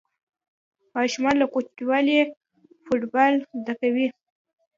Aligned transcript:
ماشومان 0.95 1.35
له 1.41 1.45
کوچنیوالي 1.53 2.19
فوټبال 2.85 3.33
زده 3.59 3.73
کوي. 3.81 4.07